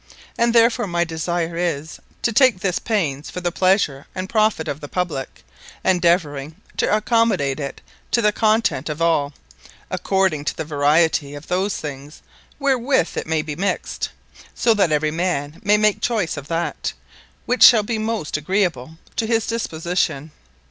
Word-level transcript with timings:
And 0.35 0.51
therefore 0.55 0.87
my 0.87 1.03
desire 1.03 1.55
is, 1.55 1.99
to 2.23 2.33
take 2.33 2.59
this 2.61 2.79
paines, 2.79 3.29
for 3.29 3.39
the 3.39 3.51
pleasure, 3.51 4.07
and 4.15 4.27
profit 4.27 4.67
of 4.67 4.79
the 4.81 4.87
publicke; 4.89 5.43
endeavouring 5.83 6.55
to 6.77 6.91
accommodate 6.91 7.59
it 7.59 7.81
to 8.09 8.19
the 8.19 8.31
content 8.31 8.89
of 8.89 8.99
all, 8.99 9.31
according 9.91 10.43
to 10.45 10.57
the 10.57 10.65
variety 10.65 11.35
of 11.35 11.45
those 11.49 11.77
things, 11.77 12.23
wherewith 12.57 13.15
it 13.15 13.27
may 13.27 13.43
be 13.43 13.55
mixt; 13.55 14.09
that 14.55 14.59
so 14.59 14.71
every 14.71 15.11
man 15.11 15.59
may 15.63 15.77
make 15.77 16.01
choise 16.01 16.35
of 16.35 16.47
that, 16.47 16.93
which 17.45 17.61
shal 17.61 17.83
be 17.83 17.99
most 17.99 18.37
agreeable 18.37 18.97
to 19.17 19.27
his 19.27 19.45
disposition. 19.45 20.31